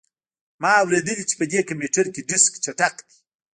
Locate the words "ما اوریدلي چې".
0.61-1.35